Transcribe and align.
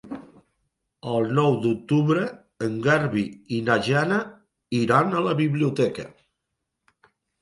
El 1.17 1.27
nou 1.39 1.57
d'octubre 1.65 2.23
en 2.67 2.79
Garbí 2.87 3.25
i 3.57 3.59
na 3.67 3.75
Jana 3.91 4.17
iran 4.79 5.15
a 5.19 5.23
la 5.27 5.37
biblioteca. 5.43 6.09